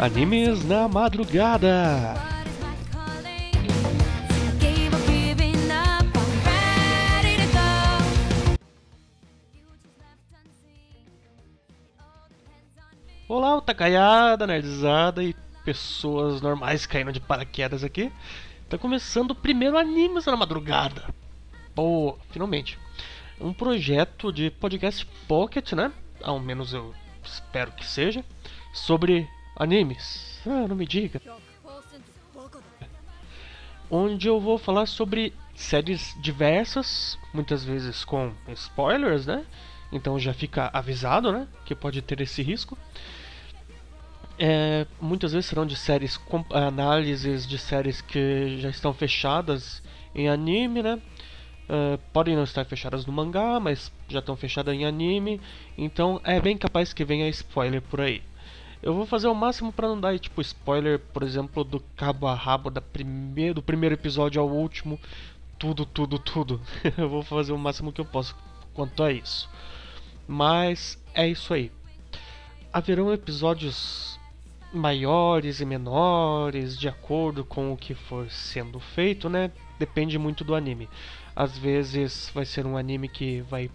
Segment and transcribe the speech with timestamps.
[0.00, 2.14] Animes na madrugada.
[13.28, 15.36] Olá, Otakaiada, nerdzada e
[15.66, 18.10] pessoas normais caindo de paraquedas aqui.
[18.70, 21.14] Tá começando o primeiro Animes na madrugada.
[21.74, 22.78] Pô, finalmente.
[23.38, 25.92] Um projeto de podcast pocket, né?
[26.22, 28.24] Ao menos eu espero que seja.
[28.72, 29.28] Sobre
[29.60, 30.40] animes.
[30.46, 31.20] Ah, não me diga.
[33.90, 39.44] Onde eu vou falar sobre séries diversas, muitas vezes com spoilers, né?
[39.92, 41.46] Então já fica avisado, né?
[41.66, 42.78] Que pode ter esse risco.
[44.38, 46.18] É, muitas vezes serão de séries
[46.50, 49.82] análises de séries que já estão fechadas
[50.14, 50.98] em anime, né?
[51.68, 55.40] Uh, podem não estar fechadas no mangá, mas já estão fechadas em anime,
[55.78, 58.22] então é bem capaz que venha spoiler por aí.
[58.82, 62.34] Eu vou fazer o máximo para não dar tipo spoiler, por exemplo, do cabo a
[62.34, 62.80] rabo da
[63.54, 64.98] do primeiro episódio ao último,
[65.58, 66.60] tudo, tudo, tudo.
[66.96, 68.34] eu vou fazer o máximo que eu posso
[68.72, 69.50] quanto a isso.
[70.26, 71.70] Mas é isso aí.
[72.72, 74.18] Haverão episódios
[74.72, 79.50] maiores e menores de acordo com o que for sendo feito, né?
[79.78, 80.88] Depende muito do anime.
[81.36, 83.70] Às vezes vai ser um anime que vai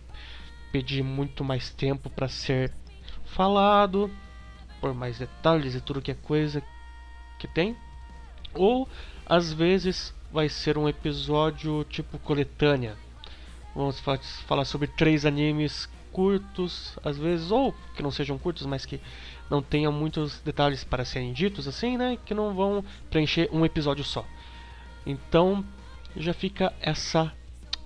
[0.72, 2.74] pedir muito mais tempo para ser
[3.26, 4.10] falado,
[4.86, 6.62] por mais detalhes e tudo que é coisa
[7.40, 7.76] que tem.
[8.54, 8.88] Ou
[9.26, 12.96] às vezes vai ser um episódio tipo coletânea.
[13.76, 14.00] Vamos
[14.46, 19.02] falar sobre três animes curtos, às vezes, ou que não sejam curtos, mas que
[19.50, 22.20] não tenham muitos detalhes para serem ditos, assim, né?
[22.24, 24.24] Que não vão preencher um episódio só.
[25.04, 25.66] Então,
[26.16, 27.34] já fica essa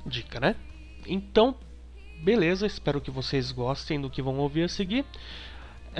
[0.05, 0.53] dica, né?
[1.07, 1.55] Então,
[2.21, 5.05] beleza, espero que vocês gostem do que vão ouvir a seguir.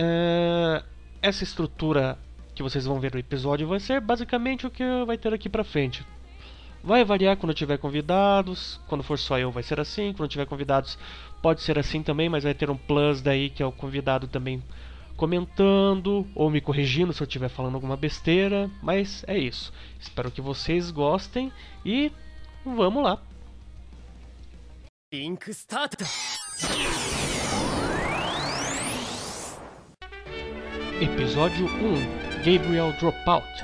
[0.02, 0.82] É,
[1.22, 2.18] essa estrutura
[2.56, 5.62] que vocês vão ver no episódio vai ser basicamente o que vai ter aqui pra
[5.62, 6.06] frente.
[6.82, 10.98] Vai variar quando tiver convidados, quando for só eu vai ser assim, quando tiver convidados
[11.42, 14.64] pode ser assim também, mas vai ter um plus daí que é o convidado também
[15.18, 19.74] comentando ou me corrigindo se eu estiver falando alguma besteira, mas é isso.
[20.00, 21.52] Espero que vocês gostem
[21.86, 22.10] e
[22.64, 23.22] vamos lá.
[25.14, 26.04] Link start.
[31.02, 33.64] Episódio 1 Gabriel Dropout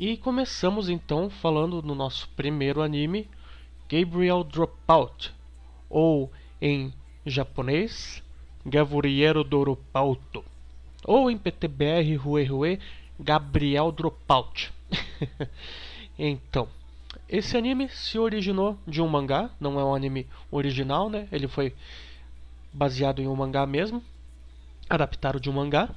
[0.00, 3.28] E começamos então falando no nosso primeiro anime,
[3.86, 5.30] Gabriel Dropout,
[5.90, 6.90] ou em
[7.26, 8.22] japonês,
[8.64, 10.42] Gavuriero Dropout,
[11.04, 12.80] ou em PTBR Rue Rue,
[13.18, 14.72] Gabriel Dropout.
[16.18, 16.66] então,
[17.28, 21.28] esse anime se originou de um mangá, não é um anime original, né?
[21.30, 21.74] Ele foi
[22.72, 24.02] baseado em um mangá mesmo,
[24.88, 25.90] adaptado de um mangá.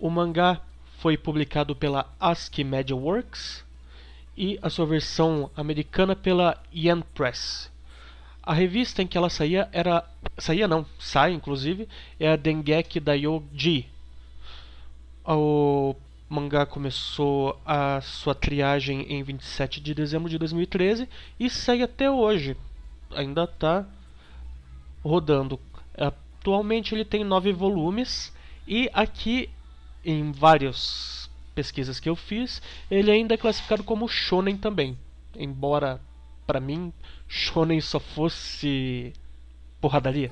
[0.00, 0.60] O mangá
[0.98, 3.64] foi publicado pela ASCII Media Works
[4.36, 7.70] e a sua versão americana pela Yen Press.
[8.42, 10.04] A revista em que ela saía era
[10.38, 11.88] saía não, sai inclusive,
[12.18, 13.88] é a Dengeki Daioji.
[15.24, 15.94] O
[16.28, 22.56] mangá começou a sua triagem em 27 de dezembro de 2013 e segue até hoje.
[23.10, 23.86] Ainda está
[25.04, 25.60] rodando.
[25.96, 28.32] Atualmente ele tem nove volumes
[28.66, 29.48] e aqui
[30.04, 34.96] em várias pesquisas que eu fiz, ele ainda é classificado como shonen também.
[35.36, 36.00] Embora
[36.46, 36.92] para mim
[37.26, 39.12] shonen só fosse
[39.80, 40.30] porradaria.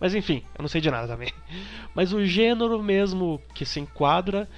[0.00, 1.32] Mas enfim, eu não sei de nada também.
[1.94, 4.48] Mas o gênero mesmo que se enquadra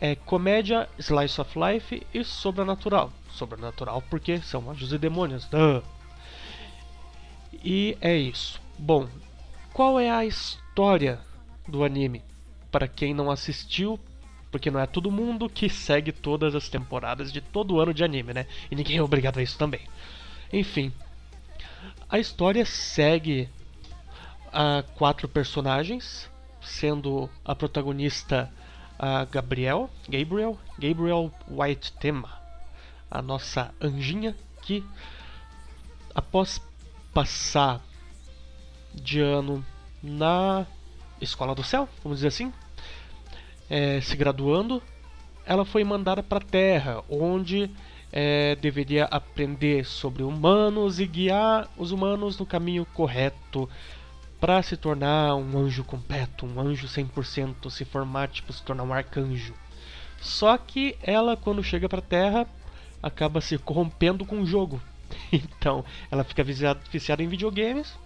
[0.00, 3.12] é comédia, slice of life e sobrenatural.
[3.30, 5.44] Sobrenatural porque são anjos e demônios.
[5.46, 5.82] Duh.
[7.62, 8.60] E é isso.
[8.78, 9.08] Bom,
[9.72, 11.20] qual é a história
[11.68, 12.22] do anime?
[12.74, 14.00] Para quem não assistiu,
[14.50, 18.34] porque não é todo mundo que segue todas as temporadas de todo ano de anime,
[18.34, 18.48] né?
[18.68, 19.82] E ninguém é obrigado a isso também.
[20.52, 20.92] Enfim,
[22.08, 23.48] a história segue
[24.52, 26.28] a quatro personagens,
[26.60, 28.52] sendo a protagonista
[28.98, 32.28] a Gabriel, Gabriel, Gabriel White Tema,
[33.08, 34.84] a nossa anjinha que
[36.12, 36.60] após
[37.12, 37.80] passar
[38.92, 39.64] de ano
[40.02, 40.66] na
[41.20, 42.52] escola do céu, vamos dizer assim,
[43.68, 44.82] é, se graduando,
[45.46, 47.70] ela foi mandada para a Terra, onde
[48.12, 53.68] é, deveria aprender sobre humanos e guiar os humanos no caminho correto
[54.40, 58.92] para se tornar um anjo completo, um anjo 100%, se formar, tipo, se tornar um
[58.92, 59.54] arcanjo.
[60.20, 62.46] Só que ela, quando chega para a Terra,
[63.02, 64.80] acaba se corrompendo com o jogo.
[65.32, 67.96] Então, ela fica viciada, viciada em videogames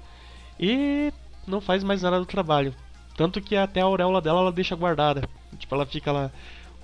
[0.59, 1.13] e
[1.47, 2.75] não faz mais nada do trabalho.
[3.17, 5.29] Tanto que até a auréola dela ela deixa guardada.
[5.59, 6.31] Tipo, ela fica lá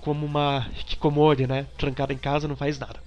[0.01, 1.65] como uma Kikomori, né?
[1.77, 3.01] Trancada em casa, não faz nada.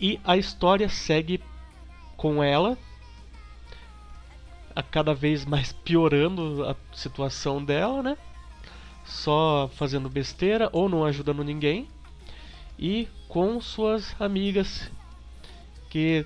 [0.00, 1.42] E a história segue
[2.16, 2.78] com ela,
[4.74, 8.16] a cada vez mais piorando a situação dela, né?
[9.04, 11.88] Só fazendo besteira ou não ajudando ninguém.
[12.78, 14.90] E com suas amigas
[15.90, 16.24] que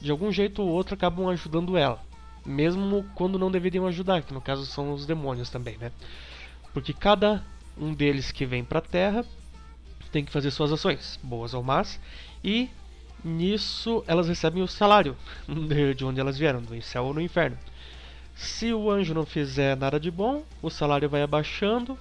[0.00, 2.02] de algum jeito ou outro acabam ajudando ela,
[2.44, 5.92] mesmo quando não deveriam ajudar, que no caso são os demônios também, né?
[6.74, 7.42] Porque cada
[7.78, 9.24] um deles que vem para a Terra
[10.12, 11.98] tem que fazer suas ações, boas ou más,
[12.42, 12.68] e
[13.24, 15.16] nisso elas recebem o salário
[15.96, 17.56] de onde elas vieram, do céu ou no inferno.
[18.34, 21.96] Se o anjo não fizer nada de bom, o salário vai abaixando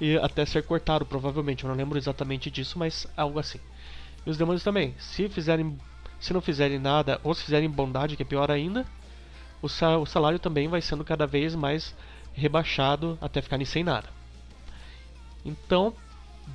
[0.00, 1.64] e até ser cortado, provavelmente.
[1.64, 3.58] Eu não lembro exatamente disso, mas algo assim.
[4.24, 4.94] E os demônios também.
[4.98, 5.78] Se fizerem,
[6.20, 8.84] se não fizerem nada ou se fizerem bondade, que é pior ainda,
[9.62, 11.94] o, sa o salário também vai sendo cada vez mais
[12.36, 14.08] rebaixado até ficarem sem nada.
[15.44, 15.94] Então,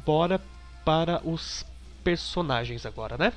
[0.06, 0.40] bora
[0.86, 1.66] para os
[2.04, 3.34] personagens agora, né?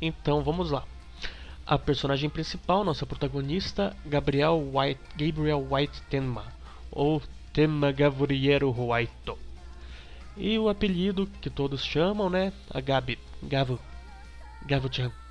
[0.00, 0.84] Então vamos lá.
[1.66, 6.52] A personagem principal, nossa protagonista, Gabriel White, Gabriel White Tenma,
[6.90, 7.22] ou
[7.54, 9.32] Tenma Gavriero White.
[10.36, 12.52] E o apelido que todos chamam, né?
[12.70, 13.80] A Gabi, Gavu,
[14.66, 15.23] Gavu-chan.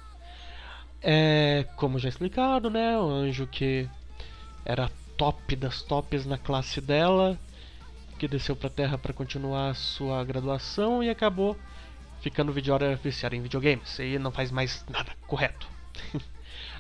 [1.04, 2.98] É, como já explicado, né?
[2.98, 3.90] O anjo que
[4.66, 7.38] era top das tops na classe dela,
[8.18, 11.58] que desceu para a Terra para continuar sua graduação e acabou
[12.22, 15.68] ficando viciada, viciada em videogames e não faz mais nada correto.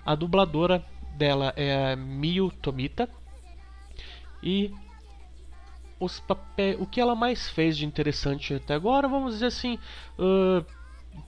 [0.05, 0.83] a dubladora
[1.17, 3.09] dela é Miyu Tomita
[4.41, 4.73] e
[5.99, 9.77] os papéis, o que ela mais fez de interessante até agora, vamos dizer assim,
[10.17, 10.65] uh,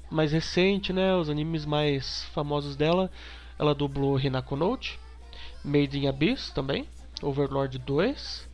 [0.10, 3.12] mais recente, né, os animes mais famosos dela,
[3.58, 5.00] ela dublou Hinako Note,
[5.64, 6.88] Made in Abyss também,
[7.22, 8.48] Overlord 2,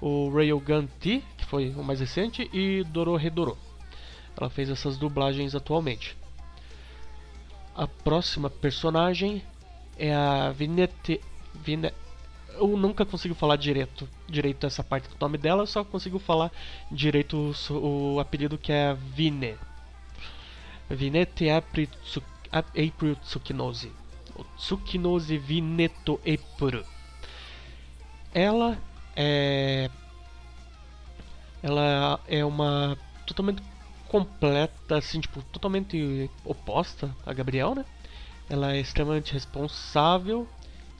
[0.00, 3.56] o Railgun T, que foi o mais recente, e Dororedoro.
[4.36, 6.16] Ela fez essas dublagens atualmente.
[7.74, 9.42] A próxima personagem
[9.98, 11.20] é a Vinete.
[11.54, 11.92] Vine,
[12.54, 16.50] eu nunca consigo falar direito, direito essa parte do nome dela, só consigo falar
[16.90, 19.56] direito o, o apelido que é Vine.
[20.90, 21.88] Vinete April
[23.22, 23.92] Tsukinose.
[24.56, 26.84] Tsukinose Vineto Epuru.
[28.34, 28.78] Ela
[29.14, 29.90] é.
[31.62, 32.96] Ela é uma
[33.26, 33.62] totalmente
[34.08, 37.84] completa, assim, tipo, totalmente oposta a Gabriel, né?
[38.48, 40.48] Ela é extremamente responsável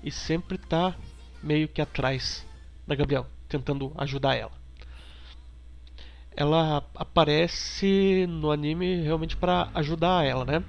[0.02, 0.94] e sempre tá
[1.42, 2.46] meio que atrás
[2.86, 4.59] da Gabriel, tentando ajudar ela.
[6.40, 10.64] Ela aparece no anime realmente para ajudar ela, né?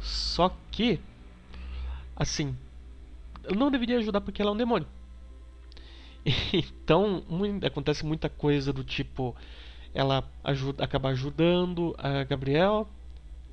[0.00, 1.00] Só que,
[2.14, 2.56] assim,
[3.52, 4.86] não deveria ajudar porque ela é um demônio.
[6.52, 7.24] Então,
[7.66, 9.34] acontece muita coisa do tipo
[9.92, 12.88] ela ajuda, acaba ajudando a Gabriel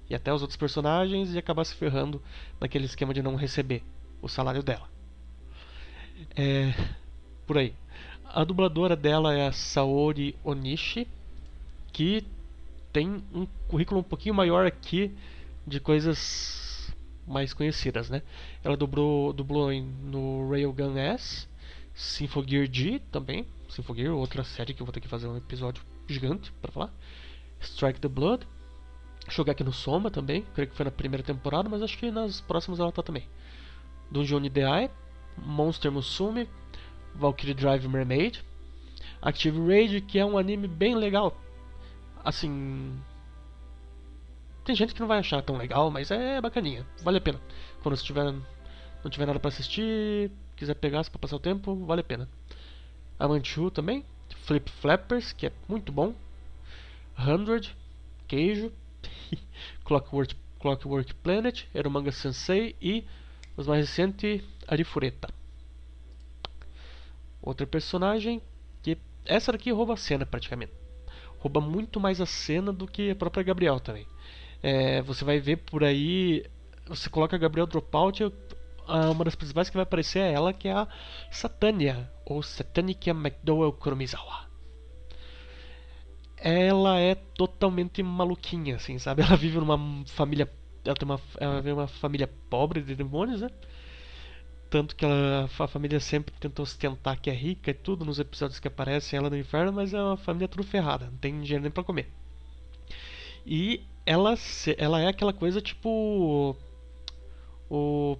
[0.08, 2.22] e até os outros personagens e acaba se ferrando
[2.62, 3.82] naquele esquema de não receber
[4.22, 4.88] o salário dela.
[6.36, 6.76] É,
[7.48, 7.74] por aí.
[8.32, 11.08] A dubladora dela é a Saori Onishi,
[11.92, 12.24] que
[12.94, 15.12] tem um currículo um pouquinho maior aqui
[15.66, 16.94] de coisas
[17.28, 18.22] mais conhecidas, né?
[18.64, 21.48] Ela dublou, dublou em, no Railgun S,
[21.96, 26.52] Symphogear G também, Symphogear, outra série que eu vou ter que fazer um episódio gigante
[26.62, 26.94] para falar.
[27.60, 28.46] Strike the Blood.
[29.50, 32.80] aqui no Soma também, creio que foi na primeira temporada, mas acho que nas próximas
[32.80, 33.28] ela tá também.
[34.12, 34.90] Dungeon Eye,
[35.38, 36.48] Monster Musume,
[37.16, 38.44] Valkyrie Drive Mermaid,
[39.22, 41.38] Active Rage, que é um anime bem legal.
[42.24, 42.98] Assim,
[44.64, 47.40] tem gente que não vai achar tão legal, mas é bacaninha, vale a pena.
[47.82, 48.34] Quando você tiver
[49.04, 52.30] não tiver nada para assistir, quiser pegar para passar o tempo, vale a pena.
[53.18, 54.06] Amanchu também,
[54.46, 56.14] Flip Flappers, que é muito bom.
[57.18, 57.76] Hundred,
[58.28, 58.72] Queijo.
[59.86, 63.06] Clockwork, Clockwork Planet, Eromanga Sensei e
[63.56, 65.39] os mais recentes, Arifureta.
[67.42, 68.42] Outra personagem
[68.82, 70.74] que essa daqui rouba a cena praticamente.
[71.40, 74.06] Rouba muito mais a cena do que a própria Gabriel também.
[74.62, 76.46] É, você vai ver por aí,
[76.88, 78.32] você coloca Gabriel Dropout,
[79.12, 80.88] uma das principais que vai aparecer é ela, que é a
[81.32, 84.50] Satania, ou Satanikia McDowell Kuromizawa.
[86.38, 89.22] Ela é totalmente maluquinha, assim, sabe?
[89.24, 89.78] Ela vive numa
[90.08, 90.50] família.
[90.86, 93.50] Ela tem uma, ela vive uma família pobre de demônios, né?
[94.70, 98.60] Tanto que ela, a família sempre tenta ostentar que é rica e tudo nos episódios
[98.60, 101.72] que aparecem ela no inferno, mas é uma família tudo ferrada, não tem dinheiro nem
[101.72, 102.12] pra comer.
[103.46, 104.36] E ela,
[104.78, 106.56] ela é aquela coisa tipo.
[107.70, 108.18] O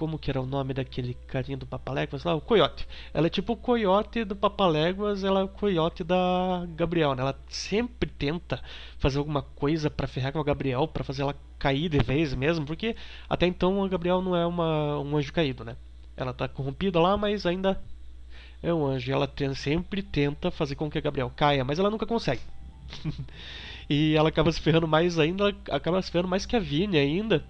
[0.00, 2.34] como que era o nome daquele carinha do Papaléguas lá?
[2.34, 2.88] O Coyote.
[3.12, 7.20] Ela é tipo o Coyote do Papaléguas, ela é o Coyote da Gabriel, né?
[7.20, 8.62] Ela sempre tenta
[8.98, 12.64] fazer alguma coisa para ferrar com a Gabriel, para fazer ela cair de vez mesmo,
[12.64, 12.96] porque
[13.28, 15.76] até então a Gabriel não é uma, um anjo caído, né?
[16.16, 17.78] Ela tá corrompida lá, mas ainda
[18.62, 19.12] é um anjo.
[19.12, 22.40] Ela tem, sempre tenta fazer com que a Gabriel caia, mas ela nunca consegue.
[23.86, 27.44] e ela acaba se ferrando mais ainda, acaba se ferrando mais que a Vini ainda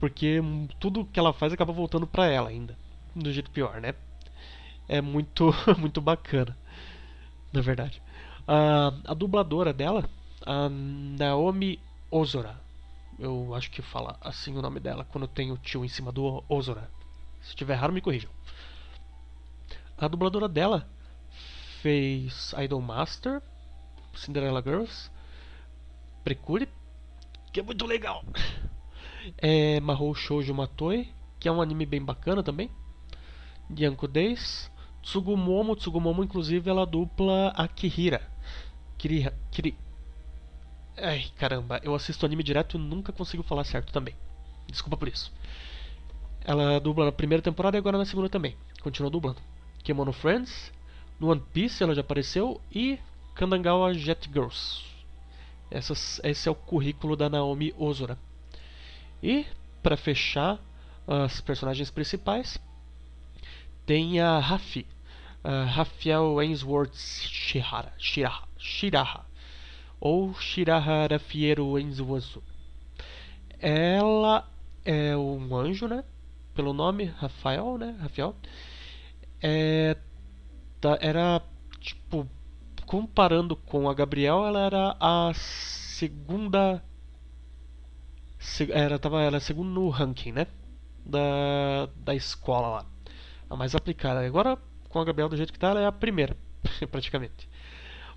[0.00, 0.40] porque
[0.80, 2.76] tudo que ela faz acaba voltando para ela ainda,
[3.14, 3.94] do jeito pior, né?
[4.88, 6.56] É muito muito bacana,
[7.52, 8.02] na verdade.
[8.48, 10.08] Uh, a dubladora dela,
[10.44, 11.78] a Naomi
[12.10, 12.58] Ozora.
[13.18, 16.42] Eu acho que fala assim o nome dela quando tem o tio em cima do
[16.48, 16.90] Ozora.
[17.42, 18.30] Se estiver errado, me corrijam.
[19.98, 20.88] A dubladora dela
[21.82, 23.42] fez Idol Master,
[24.14, 25.10] Cinderella Girls,
[26.24, 26.66] Precure,
[27.52, 28.24] que é muito legal
[29.38, 31.08] é Mahou Shoujo Matoi,
[31.38, 32.70] que é um anime bem bacana também.
[33.78, 34.70] Yanko Days.
[35.02, 38.20] Tsugumomo, Tsugumomo inclusive ela dupla Akihira.
[38.98, 39.74] Kiri, Kiri.
[40.96, 44.14] Ai, caramba, eu assisto anime direto e nunca consigo falar certo também.
[44.66, 45.32] Desculpa por isso.
[46.44, 48.56] Ela dubla na primeira temporada e agora na segunda também.
[48.82, 49.40] Continua dublando.
[49.82, 50.70] Kemono Friends,
[51.18, 52.98] no One Piece ela já apareceu e
[53.34, 54.84] Kandangawa Jet Girls.
[55.70, 58.18] Essas, esse é o currículo da Naomi Ozora.
[59.22, 59.46] E,
[59.82, 60.58] para fechar
[61.06, 62.58] as personagens principais,
[63.84, 64.86] tem a Rafi,
[65.44, 69.26] uh, Rafael Ainsworth Shihara, Shiraha, Shiraha,
[70.00, 72.42] ou Shiraha Rafiero Ainsworth.
[73.58, 74.48] Ela
[74.84, 76.04] é um anjo, né?
[76.54, 77.96] Pelo nome, Rafael, né?
[78.00, 78.34] Rafael.
[79.42, 79.96] É,
[80.80, 81.42] tá, era,
[81.78, 82.28] tipo,
[82.86, 86.82] comparando com a Gabriel, ela era a segunda
[88.70, 90.46] era, tava, era segundo no ranking, né?
[91.04, 92.86] Da, da escola lá.
[93.48, 94.24] A mais aplicada.
[94.24, 96.36] Agora, com a Gabriela do jeito que tá, ela é a primeira,
[96.90, 97.48] praticamente.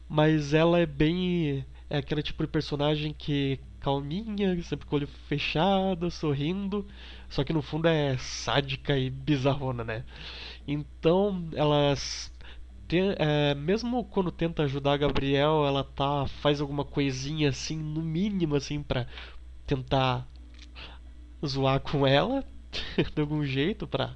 [0.08, 1.66] Mas ela é bem.
[1.90, 6.88] É aquele tipo de personagem que calminha, sempre com o olho fechado, sorrindo.
[7.30, 10.06] Só que no fundo é sádica e bizarrona, né?
[10.68, 12.32] Então, elas.
[13.18, 18.56] É, mesmo quando tenta ajudar a Gabriel, ela tá faz alguma coisinha assim, no mínimo
[18.56, 19.08] assim, pra
[19.66, 20.28] tentar
[21.46, 22.44] zoar com ela
[23.14, 24.16] de algum jeito para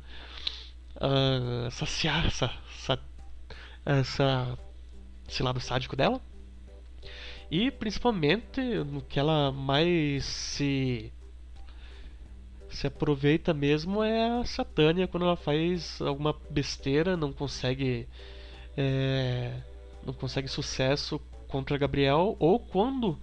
[0.96, 3.00] uh, saciar essa, essa,
[3.86, 4.60] essa,
[5.28, 6.22] esse lado sádico dela.
[7.50, 11.14] E principalmente no que ela mais se
[12.70, 18.08] se aproveita mesmo é a Satânia quando ela faz alguma besteira, não consegue
[18.76, 19.54] é,
[20.06, 23.18] não consegue sucesso contra Gabriel ou quando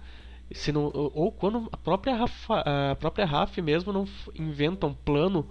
[0.51, 5.49] se não, ou quando a própria Rafa, a própria Raf mesmo não inventa um plano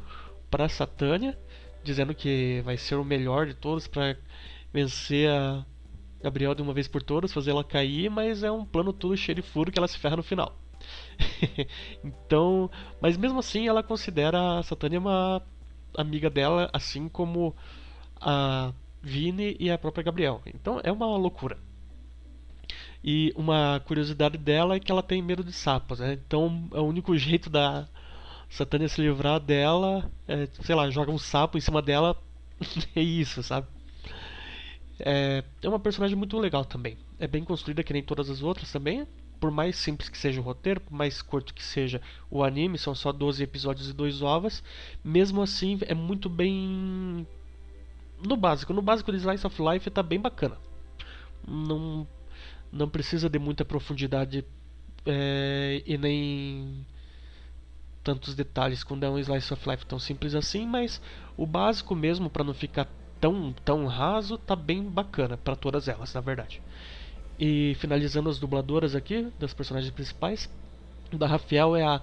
[0.50, 1.38] para Satânia,
[1.82, 4.16] dizendo que vai ser o melhor de todos para
[4.72, 5.64] vencer a
[6.22, 9.36] Gabriel de uma vez por todas, fazer ela cair, mas é um plano todo cheio
[9.36, 10.56] de furo que ela se ferra no final.
[12.04, 12.70] então,
[13.00, 15.42] mas mesmo assim ela considera a Satânia uma
[15.96, 17.54] amiga dela, assim como
[18.20, 18.72] a
[19.02, 20.40] Vini e a própria Gabriel.
[20.46, 21.58] Então é uma loucura.
[23.06, 26.14] E uma curiosidade dela é que ela tem medo de sapos, né?
[26.14, 27.86] Então é o único jeito da
[28.48, 32.16] Satânia se livrar dela é, sei lá, joga um sapo em cima dela.
[32.96, 33.66] é isso, sabe?
[34.98, 36.96] É, é uma personagem muito legal também.
[37.18, 39.06] É bem construída que nem todas as outras também.
[39.38, 42.94] Por mais simples que seja o roteiro, por mais curto que seja o anime, são
[42.94, 44.62] só 12 episódios e dois ovas.
[45.04, 47.26] Mesmo assim, é muito bem.
[48.26, 48.72] No básico.
[48.72, 50.56] No básico de Slice of Life tá bem bacana.
[51.46, 52.06] Não
[52.74, 54.44] não precisa de muita profundidade
[55.06, 56.84] é, e nem
[58.02, 61.00] tantos detalhes quando é um slice of life tão simples assim, mas
[61.36, 62.86] o básico mesmo para não ficar
[63.20, 66.60] tão tão raso tá bem bacana para todas elas, na verdade.
[67.38, 70.50] E finalizando as dubladoras aqui das personagens principais,
[71.12, 72.02] da Rafael é a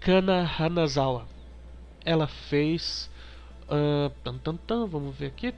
[0.00, 1.26] Kana Hanazawa.
[2.04, 3.10] Ela fez
[3.64, 5.54] uh, tan, tan, tan, vamos ver aqui.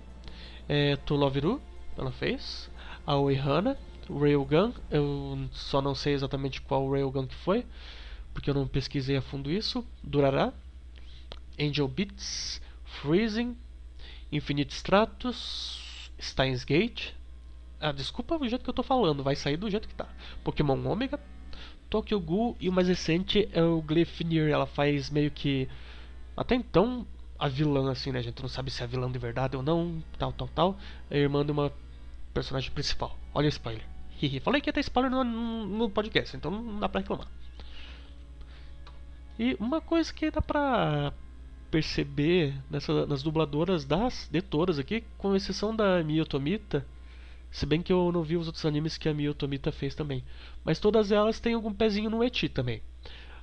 [0.69, 1.61] É, Ru,
[1.97, 2.71] ela fez.
[3.07, 3.76] A Oihana,
[4.19, 4.73] Railgun.
[4.90, 7.67] Eu só não sei exatamente qual Railgun que foi,
[8.33, 9.85] porque eu não pesquisei a fundo isso.
[10.02, 10.52] Durará.
[11.59, 13.57] Angel Beats, Freezing,
[14.33, 17.12] Infinite Stratus, Steins Gate.
[17.79, 20.09] Ah, desculpa o jeito que eu tô falando, vai sair do jeito que tá.
[20.43, 21.19] Pokémon Omega,
[21.88, 24.49] Tokyo Ghoul e o mais recente é o Glyphnir.
[24.49, 25.69] Ela faz meio que.
[26.37, 27.07] Até então,
[27.38, 28.21] a vilã, assim, né?
[28.21, 30.79] A gente não sabe se é vilã de verdade ou não, tal, tal, tal.
[31.11, 31.73] É a irmã de uma
[32.33, 33.19] personagem principal.
[33.35, 33.85] Olha o spoiler.
[34.41, 37.29] Falei que ia ter spoiler no, no podcast, então não dá pra reclamar.
[39.39, 41.12] E uma coisa que dá pra
[41.71, 46.85] perceber nessa, nas dubladoras das de todas aqui, com exceção da Mio Tomita,
[47.50, 50.23] se bem que eu não vi os outros animes que a Mio Tomita fez também,
[50.65, 52.83] mas todas elas têm algum pezinho no eti também.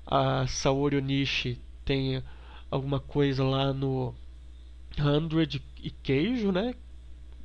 [0.06, 2.24] A Saori Onishi tem
[2.70, 4.14] alguma coisa lá no
[5.00, 6.76] Hundred e Queijo, né?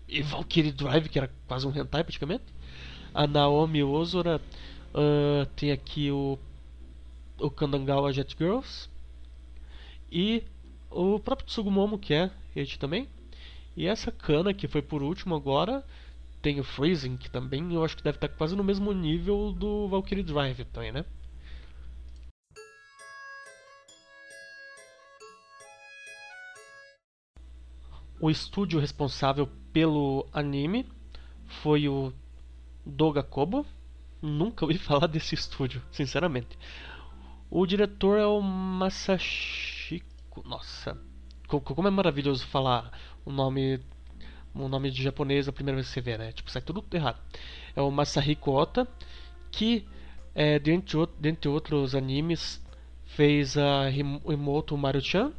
[0.08, 2.44] E Valkyrie Drive, que era quase um hentai praticamente.
[3.14, 4.40] A Naomi Ozora
[4.94, 6.38] uh, tem aqui o,
[7.38, 8.88] o Kandangawa Jet Girls.
[10.10, 10.44] E
[10.90, 13.08] o próprio Tsugumomo, que é este também.
[13.76, 15.84] E essa Kana, que foi por último agora,
[16.40, 19.88] tem o Freezing, que também eu acho que deve estar quase no mesmo nível do
[19.88, 21.04] Valkyrie Drive também, né?
[28.20, 30.86] O estúdio responsável pelo anime
[31.62, 32.12] foi o
[32.84, 33.66] Doga Kobo.
[34.20, 36.58] Nunca ouvi falar desse estúdio, sinceramente.
[37.50, 40.06] O diretor é o Masashiko.
[40.44, 40.96] Nossa,
[41.46, 43.80] como é maravilhoso falar o nome
[44.54, 46.32] o nome de japonês a primeira vez que você vê, né?
[46.32, 47.18] Tipo, sai tudo errado.
[47.74, 48.86] É o Masahiko Ota,
[49.50, 49.86] que,
[50.34, 52.62] é, dentre, dentre outros animes,
[53.04, 55.32] fez a Himoto Maruchan.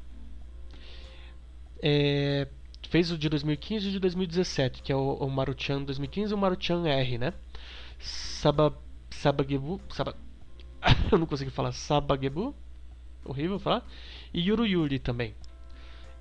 [1.82, 2.48] É,
[2.94, 6.36] fez o de 2015 e o de 2017, que é o, o Maruchan 2015 e
[6.36, 7.34] o Maruchan R, né?
[7.98, 8.78] Saba,
[9.10, 9.82] Sabagebu.
[9.90, 10.16] Saba,
[11.12, 11.72] eu não consegui falar.
[11.72, 12.54] Sabagebu.
[13.26, 13.84] Horrível falar.
[14.32, 15.34] E Yuru Yuri também.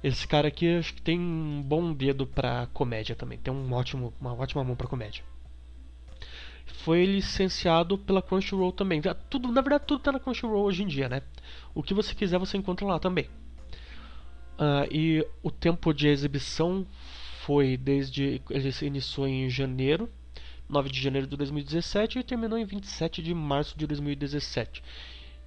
[0.03, 3.39] Esse cara aqui acho que tem um bom dedo pra comédia também.
[3.39, 5.23] Tem um ótimo, uma ótima mão pra comédia.
[6.85, 9.03] Foi licenciado pela Crunchyroll também.
[9.29, 11.21] Tudo, na verdade, tudo tá na Crunchyroll hoje em dia, né?
[11.75, 13.29] O que você quiser você encontra lá também.
[14.59, 16.87] Uh, e o tempo de exibição
[17.45, 18.41] foi desde.
[18.51, 20.09] Ele se iniciou em janeiro,
[20.69, 24.83] 9 de janeiro de 2017 e terminou em 27 de março de 2017.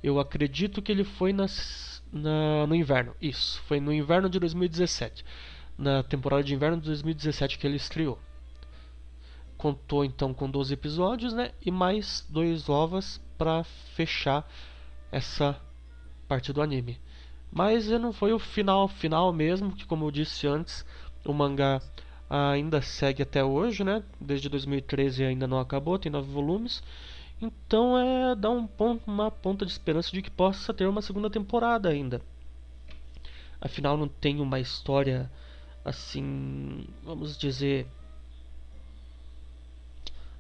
[0.03, 3.15] Eu acredito que ele foi nas, na, no inverno.
[3.21, 5.25] Isso, foi no inverno de 2017.
[5.77, 8.19] Na temporada de inverno de 2017 que ele estreou.
[9.57, 11.51] Contou então com 12 episódios, né?
[11.61, 14.47] E mais dois ovas para fechar
[15.11, 15.59] essa
[16.27, 16.99] parte do anime.
[17.55, 20.85] Mas não foi o final final mesmo, que como eu disse antes,
[21.23, 21.81] o mangá
[22.29, 24.03] ainda segue até hoje, né?
[24.19, 26.83] Desde 2013 ainda não acabou, tem nove volumes.
[27.41, 31.29] Então é dá um ponto, uma ponta de esperança de que possa ter uma segunda
[31.29, 32.21] temporada ainda.
[33.61, 35.31] Afinal não tem uma história
[35.85, 37.87] assim, vamos dizer,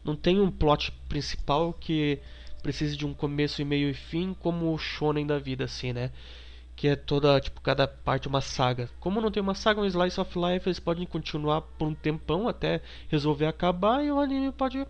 [0.03, 2.19] não tem um plot principal que
[2.61, 6.11] precise de um começo e meio e fim como o shonen da vida assim, né?
[6.75, 8.89] Que é toda, tipo, cada parte uma saga.
[8.99, 12.47] Como não tem uma saga, um slice of life, eles podem continuar por um tempão
[12.47, 14.85] até resolver acabar e o anime pode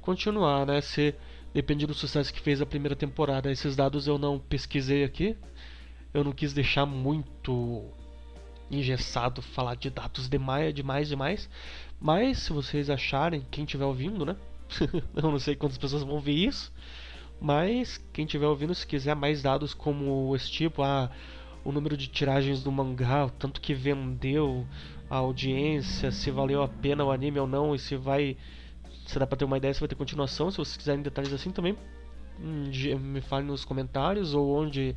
[0.00, 0.80] continuar, né?
[0.80, 1.14] Se
[1.52, 3.50] depende do sucesso que fez a primeira temporada.
[3.50, 5.36] Esses dados eu não pesquisei aqui.
[6.14, 7.84] Eu não quis deixar muito
[8.70, 11.48] engessado falar de dados demais, demais, demais.
[12.00, 14.36] Mas se vocês acharem, quem estiver ouvindo, né?
[15.16, 16.72] eu não sei quantas pessoas vão ver isso.
[17.40, 21.10] Mas quem estiver ouvindo, se quiser mais dados como esse tipo, ah,
[21.64, 24.66] o número de tiragens do mangá, o tanto que vendeu,
[25.08, 28.36] a audiência, se valeu a pena o anime ou não, e se vai.
[29.06, 31.50] Se dá pra ter uma ideia se vai ter continuação, se vocês quiserem detalhes assim
[31.50, 31.76] também,
[32.40, 34.94] hum, me falem nos comentários ou onde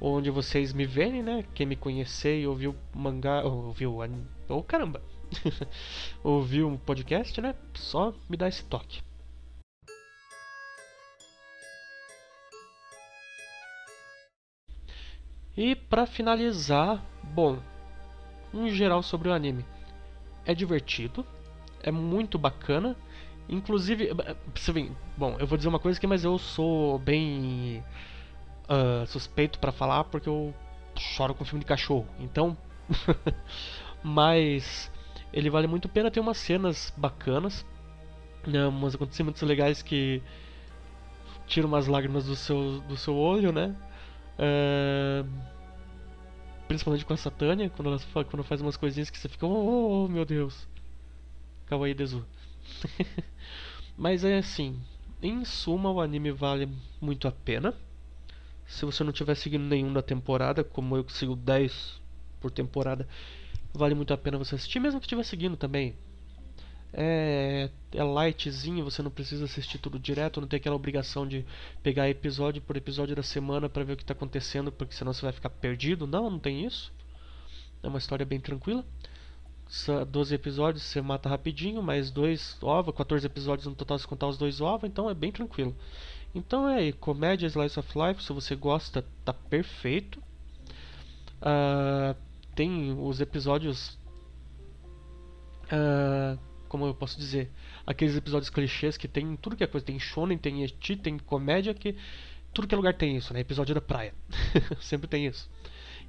[0.00, 1.44] onde vocês me verem, né?
[1.54, 5.00] Quem me conhecer e ouviu mangá, ouviu anime, oh caramba,
[6.24, 7.54] ouviu um podcast, né?
[7.74, 9.05] Só me dá esse toque.
[15.56, 17.58] E para finalizar, bom,
[18.52, 19.64] um geral sobre o anime.
[20.44, 21.24] É divertido,
[21.82, 22.96] é muito bacana,
[23.48, 24.10] inclusive,
[24.54, 27.82] você vê, bom, eu vou dizer uma coisa aqui, mas eu sou bem
[28.68, 30.54] uh, suspeito para falar porque eu
[30.96, 32.56] choro com filme de cachorro, então,
[34.02, 34.90] mas
[35.32, 37.64] ele vale muito a pena, tem umas cenas bacanas,
[38.46, 40.22] né, uns acontecimentos legais que
[41.46, 43.74] tiram umas lágrimas do seu, do seu olho, né?
[46.68, 50.04] Principalmente com a Satânia, quando ela quando faz umas coisinhas que você fica, oh, oh,
[50.04, 50.66] oh meu Deus.
[51.66, 52.24] Kawaii Dezu.
[53.96, 54.78] Mas é assim,
[55.22, 56.68] em suma o anime vale
[57.00, 57.74] muito a pena.
[58.66, 62.00] Se você não tiver seguindo nenhum da temporada, como eu que sigo 10
[62.40, 63.08] por temporada,
[63.72, 65.94] vale muito a pena você assistir, mesmo que estiver seguindo também.
[66.98, 71.44] É, é lightzinho, você não precisa assistir tudo direto, não tem aquela obrigação de
[71.82, 75.20] pegar episódio por episódio da semana para ver o que está acontecendo, porque senão você
[75.20, 76.06] vai ficar perdido.
[76.06, 76.90] Não, não tem isso.
[77.82, 78.82] É uma história bem tranquila.
[80.08, 84.38] 12 episódios você mata rapidinho, mais dois ovos, 14 episódios no total se contar os
[84.38, 85.76] dois ovos, então é bem tranquilo.
[86.34, 90.18] Então é aí, comédia Slice of Life, se você gosta, tá perfeito.
[91.42, 92.16] Uh,
[92.54, 93.98] tem os episódios.
[95.64, 97.50] Uh, como eu posso dizer?
[97.86, 99.86] Aqueles episódios clichês que tem tudo que é coisa.
[99.86, 101.96] Tem shonen, tem eti, tem comédia, que
[102.52, 103.40] tudo que é lugar tem isso, né?
[103.40, 104.14] Episódio da praia.
[104.80, 105.48] Sempre tem isso.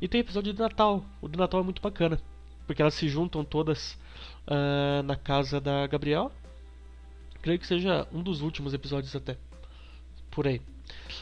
[0.01, 1.03] E tem episódio de Natal.
[1.21, 2.21] O de Natal é muito bacana.
[2.65, 3.93] Porque elas se juntam todas
[4.47, 6.31] uh, na casa da Gabriel.
[7.41, 9.37] Creio que seja um dos últimos episódios até.
[10.31, 10.61] Por aí.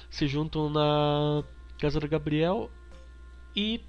[0.10, 1.44] Se juntam na
[1.80, 2.70] casa da Gabriel
[3.56, 3.82] e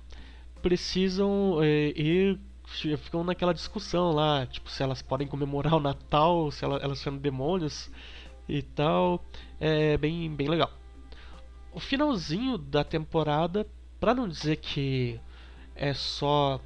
[0.63, 6.65] precisam eh, ir ficam naquela discussão lá, tipo, se elas podem comemorar o Natal, se
[6.65, 7.91] elas, elas são demônios
[8.49, 9.25] e tal.
[9.61, 10.71] É bem, bem legal.
[11.73, 13.67] O finalzinho da temporada,
[14.01, 15.21] para não dizer que
[15.75, 16.61] é só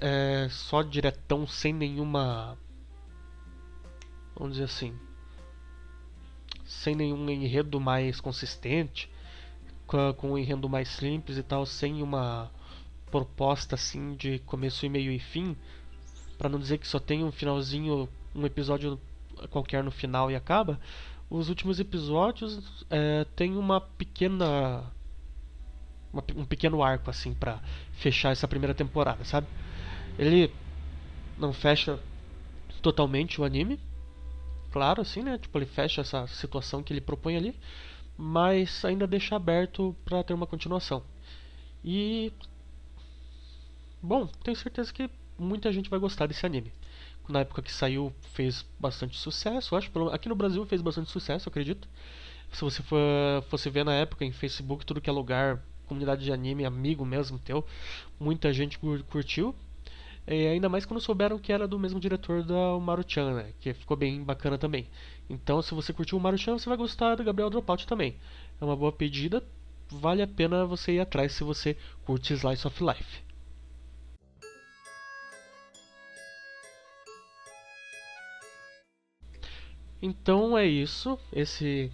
[0.00, 2.56] é, só diretão sem nenhuma
[4.34, 4.98] vamos dizer assim
[6.64, 9.10] sem nenhum enredo mais consistente
[9.86, 12.50] com, com um enredo mais simples e tal sem uma
[13.10, 15.56] proposta assim de começo e meio e fim
[16.38, 18.98] para não dizer que só tem um finalzinho um episódio
[19.50, 20.80] qualquer no final e acaba
[21.28, 24.84] os últimos episódios é, tem uma pequena
[26.12, 27.60] uma, um pequeno arco assim para
[27.92, 29.46] fechar essa primeira temporada, sabe?
[30.18, 30.52] Ele
[31.38, 31.98] não fecha
[32.82, 33.78] totalmente o anime,
[34.70, 35.38] claro, assim, né?
[35.38, 37.54] Tipo, ele fecha essa situação que ele propõe ali,
[38.16, 41.02] mas ainda deixa aberto para ter uma continuação.
[41.84, 42.32] E
[44.02, 46.72] bom, tenho certeza que muita gente vai gostar desse anime.
[47.28, 49.90] Na época que saiu, fez bastante sucesso, acho.
[50.08, 51.88] Aqui no Brasil fez bastante sucesso, acredito.
[52.52, 52.98] Se você for,
[53.48, 57.38] fosse ver na época em Facebook, tudo que é lugar, comunidade de anime, amigo mesmo
[57.38, 57.64] teu,
[58.18, 59.54] muita gente curtiu.
[60.26, 63.52] E ainda mais quando souberam que era do mesmo diretor da Maru-chan, né?
[63.60, 64.88] Que ficou bem bacana também.
[65.28, 68.16] Então, se você curtiu o Maru-chan, você vai gostar do Gabriel Dropout também.
[68.60, 69.42] É uma boa pedida,
[69.88, 73.29] vale a pena você ir atrás se você curte Slice of Life.
[80.02, 81.18] Então é isso.
[81.32, 81.90] Esse,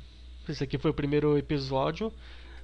[0.48, 2.12] esse aqui foi o primeiro episódio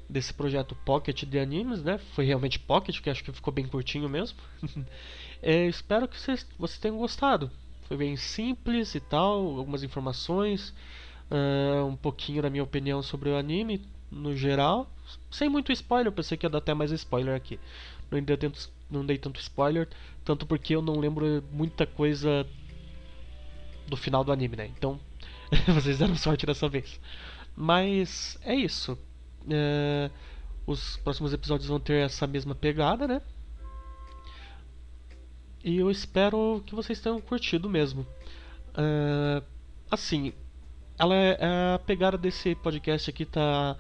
[0.09, 1.99] desse projeto Pocket de animes, né?
[2.15, 4.39] Foi realmente Pocket, que acho que ficou bem curtinho mesmo.
[5.43, 7.51] é, espero que vocês, vocês tenham gostado.
[7.89, 10.75] Foi bem simples e tal, algumas informações,
[11.31, 14.89] uh, um pouquinho da minha opinião sobre o anime no geral.
[15.31, 17.59] Sem muito spoiler, pensei que ia dar até mais spoiler aqui.
[18.11, 19.89] Não dei, tanto, não dei tanto spoiler,
[20.25, 22.47] tanto porque eu não lembro muita coisa
[23.89, 24.71] do final do anime, né?
[24.77, 25.01] Então,
[25.75, 27.01] vocês deram sorte dessa vez.
[27.57, 28.99] Mas é isso.
[29.51, 30.11] É,
[30.67, 33.21] os próximos episódios vão ter essa mesma pegada, né?
[35.65, 38.07] E eu espero que vocês tenham curtido mesmo.
[38.77, 39.43] É,
[39.91, 40.33] assim,
[40.99, 43.77] ela é, é, a pegada desse podcast aqui tá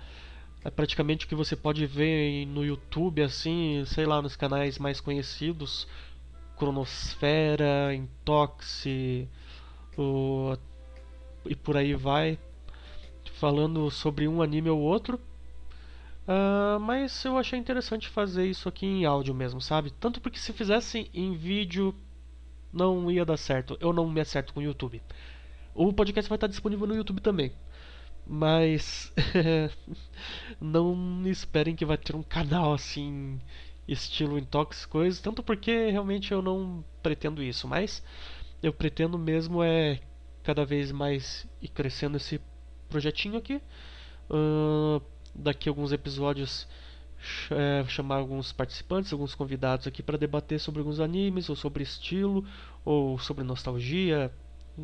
[0.65, 5.01] é praticamente o que você pode ver no YouTube, assim, sei lá, nos canais mais
[5.01, 5.89] conhecidos,
[6.57, 9.29] Cronosfera, Intoxi,
[9.99, 10.57] o,
[11.45, 12.39] e por aí vai,
[13.35, 15.21] falando sobre um anime ou outro.
[16.27, 19.91] Uh, mas eu achei interessante fazer isso aqui em áudio mesmo, sabe?
[19.91, 21.95] Tanto porque se fizesse em vídeo
[22.73, 23.77] não ia dar certo.
[23.81, 25.03] Eu não me acerto com o YouTube.
[25.75, 27.53] O podcast vai estar disponível no YouTube também.
[28.27, 29.13] Mas
[30.61, 33.41] não esperem que vai ter um canal assim
[33.87, 38.03] estilo Intox coisas, tanto porque realmente eu não pretendo isso, mas
[38.63, 40.01] eu pretendo mesmo é
[40.43, 42.41] cada vez mais ir crescendo esse
[42.89, 43.61] projetinho aqui.
[44.31, 45.03] Uh,
[45.35, 46.67] daqui alguns episódios
[47.51, 52.45] é, chamar alguns participantes, alguns convidados aqui para debater sobre alguns animes, ou sobre estilo,
[52.85, 54.33] ou sobre nostalgia,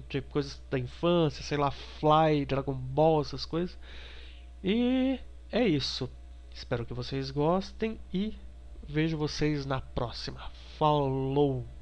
[0.08, 3.76] tipo, coisas da infância, sei lá, Fly, Dragon Ball, essas coisas.
[4.62, 5.18] E
[5.50, 6.08] é isso.
[6.52, 8.36] Espero que vocês gostem e
[8.88, 10.40] vejo vocês na próxima.
[10.78, 11.77] Falou!